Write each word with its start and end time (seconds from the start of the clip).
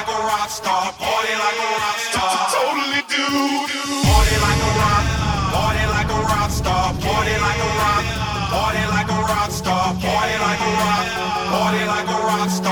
rock 0.00 0.48
star, 0.48 0.92
party 0.96 1.34
like 1.36 1.58
a 1.60 1.68
rock 1.76 1.98
star. 2.08 2.32
Totally 2.56 3.02
do. 3.12 3.26
Party 4.08 4.36
like 4.40 4.62
a 4.64 4.72
rock, 4.80 5.04
party 5.52 5.84
like 5.94 6.10
a 6.10 6.20
rock 6.32 6.50
star, 6.50 6.94
party 7.04 7.36
like 7.36 7.60
a 7.60 7.70
rock, 7.80 8.04
party 8.52 8.84
like 8.88 9.10
a 9.10 9.20
rock 9.28 9.50
star, 9.50 9.94
party 10.00 10.36
like 10.46 10.62
a 10.68 10.72
rock, 10.80 11.06
party 11.52 11.82
like 11.92 12.08
a 12.08 12.18
rock 12.24 12.50
star, 12.50 12.71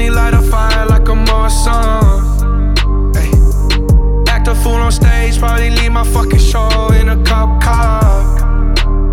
Me 0.00 0.08
light 0.08 0.32
a 0.32 0.40
fire 0.40 0.86
like 0.86 1.08
a 1.08 1.16
Marsan. 1.28 2.02
Hey. 3.14 3.30
Act 4.32 4.48
a 4.48 4.54
fool 4.54 4.80
on 4.86 4.90
stage, 4.90 5.38
probably 5.38 5.68
leave 5.68 5.92
my 5.92 6.04
fucking 6.04 6.38
show 6.38 6.70
in 6.98 7.10
a 7.10 7.22
cop 7.24 7.62
car. 7.62 8.00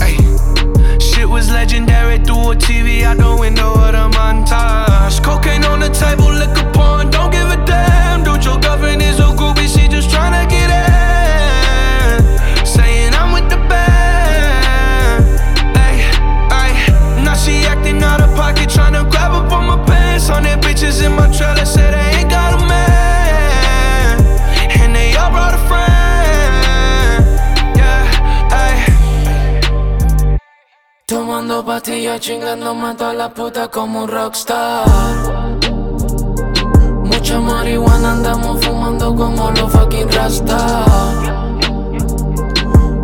Hey. 0.00 0.16
Shit 1.00 1.28
was 1.28 1.50
legendary 1.50 2.18
through 2.18 2.52
a 2.52 2.56
TV 2.66 3.02
out 3.02 3.16
the 3.16 3.36
window 3.36 3.72
of 3.86 3.92
the 3.98 4.15
Tomando 31.36 31.62
pastillas, 31.62 32.18
chingándome 32.18 32.88
a 32.88 32.96
toda 32.96 33.12
la 33.12 33.28
puta 33.28 33.68
como 33.68 34.04
un 34.04 34.08
rockstar. 34.08 34.86
Mucha 37.04 37.38
marihuana 37.40 38.12
andamos 38.12 38.64
fumando 38.64 39.14
como 39.14 39.50
los 39.50 39.70
fucking 39.70 40.10
rastas. 40.12 40.88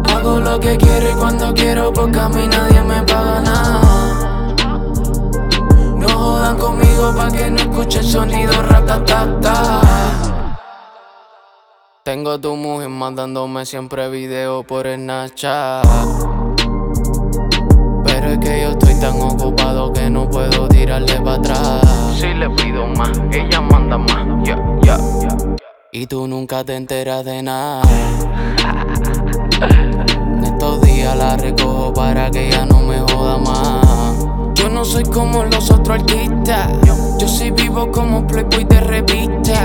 Hago 0.08 0.40
lo 0.40 0.58
que 0.58 0.78
quiero 0.78 1.10
y 1.10 1.12
cuando 1.12 1.52
quiero 1.52 1.92
porque 1.92 2.18
a 2.18 2.30
mí 2.30 2.48
nadie 2.48 2.80
me 2.80 3.02
paga 3.02 3.40
nada 3.42 3.80
jodan 6.06 6.56
conmigo 6.56 7.14
pa' 7.14 7.30
que 7.30 7.50
no 7.50 7.58
escuche 7.58 7.98
el 7.98 8.06
sonido 8.06 8.62
ratatata. 8.62 9.80
Tengo 12.02 12.40
tu 12.40 12.56
mujer 12.56 12.88
mandándome 12.88 13.66
siempre 13.66 14.08
video 14.08 14.62
por 14.62 14.86
el 14.86 15.00
Snapchat. 15.00 16.41
Tirarle 20.92 21.20
para 21.24 21.36
atrás. 21.36 21.82
Si 22.18 22.26
le 22.26 22.50
pido 22.50 22.86
más, 22.86 23.10
ella 23.32 23.60
manda 23.60 23.98
más. 23.98 24.44
Yeah, 24.44 24.58
yeah. 24.82 24.98
Y 25.92 26.06
tú 26.06 26.26
nunca 26.26 26.64
te 26.64 26.76
enteras 26.76 27.24
de 27.24 27.42
nada. 27.42 27.82
Estos 30.42 30.82
días 30.82 31.16
la 31.16 31.36
recojo 31.36 31.92
para 31.92 32.30
que 32.30 32.48
ella 32.48 32.66
no 32.66 32.80
me 32.80 32.98
joda 33.00 33.38
más. 33.38 34.26
Yo 34.54 34.68
no 34.68 34.84
soy 34.84 35.04
como 35.04 35.44
los 35.44 35.70
otros 35.70 36.00
artistas. 36.00 36.68
Yo 37.18 37.28
sí 37.28 37.50
vivo 37.50 37.90
como 37.90 38.26
playboy 38.26 38.64
de 38.64 38.80
revista. 38.80 39.62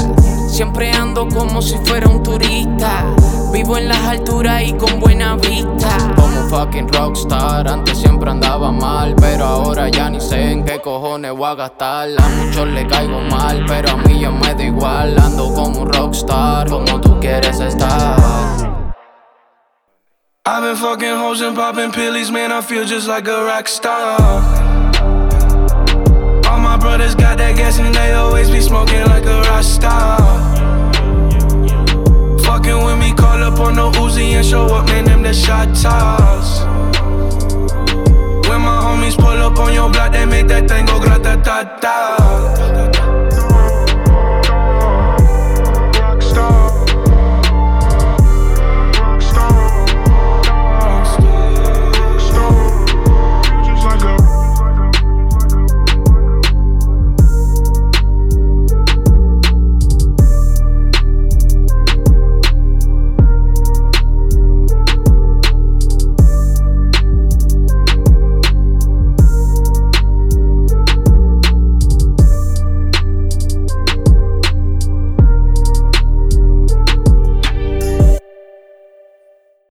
Siempre 0.47 0.91
ando 0.91 1.27
como 1.27 1.61
si 1.61 1.77
fuera 1.77 2.07
un 2.07 2.23
turista. 2.23 3.05
Vivo 3.51 3.77
en 3.77 3.89
las 3.89 3.99
alturas 3.99 4.63
y 4.63 4.73
con 4.73 4.99
buena 4.99 5.35
vista. 5.35 5.97
Como 6.15 6.47
fucking 6.49 6.87
rockstar. 6.89 7.67
Antes 7.67 7.97
siempre 7.97 8.31
andaba 8.31 8.71
mal, 8.71 9.15
pero 9.37 9.49
ahora 9.49 9.87
ya 9.89 10.09
ni 10.09 10.19
sé 10.19 10.51
en 10.51 10.65
qué 10.65 10.81
cojones 10.81 11.31
voy 11.31 11.45
a 11.45 11.53
gastar. 11.53 12.09
A 12.17 12.27
muchos 12.29 12.67
le 12.69 12.87
caigo 12.87 13.21
mal, 13.21 13.63
pero 13.67 13.91
a 13.91 13.97
mí 13.97 14.19
yo 14.19 14.31
me 14.31 14.55
da 14.55 14.63
igual. 14.63 15.15
Ando 15.19 15.53
como 15.53 15.81
un 15.81 15.93
rockstar, 15.93 16.67
como 16.67 16.99
tú 16.99 17.19
quieres 17.19 17.59
estar. 17.59 18.17
I've 20.43 20.61
been 20.63 20.75
fucking 20.75 21.17
hoes 21.17 21.41
and 21.41 21.55
popping 21.55 21.91
pillies, 21.91 22.31
man. 22.31 22.51
I 22.51 22.61
feel 22.61 22.83
just 22.83 23.07
like 23.07 23.27
a 23.27 23.45
rock 23.45 23.67
star. 23.67 24.41
my 26.59 26.75
brothers 26.77 27.13
got 27.13 27.37
that 27.37 27.55
gas 27.55 27.77
and 27.77 27.93
they 27.93 28.13
always 28.13 28.49
be 28.49 28.59
smoking 28.59 29.05
like 29.05 29.25
a 29.25 29.41
Rasta. 29.41 30.17
Fucking 32.43 32.83
with 32.83 32.97
me, 32.97 33.13
call 33.13 33.43
up 33.43 33.59
on 33.59 33.75
the 33.75 33.91
Uzi 33.99 34.33
and 34.33 34.45
show 34.45 34.65
up, 34.65 34.87
man, 34.87 35.05
them 35.05 35.21
the 35.21 35.33
shot 35.33 35.75
toss. 35.75 36.56
On 39.59 39.73
your 39.73 39.89
block, 39.89 40.11
they 40.11 40.25
make 40.25 40.47
that 40.47 40.67
thing 40.67 40.85
go 40.85 40.99
grata 40.99 41.41
ta 41.43 41.63
ta. 41.81 42.16